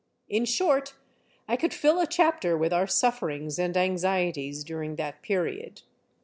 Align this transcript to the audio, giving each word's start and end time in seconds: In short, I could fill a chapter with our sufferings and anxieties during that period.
In 0.27 0.45
short, 0.45 0.95
I 1.47 1.55
could 1.55 1.75
fill 1.75 1.99
a 1.99 2.07
chapter 2.07 2.57
with 2.57 2.73
our 2.73 2.87
sufferings 2.87 3.59
and 3.59 3.77
anxieties 3.77 4.63
during 4.63 4.95
that 4.95 5.21
period. 5.21 5.83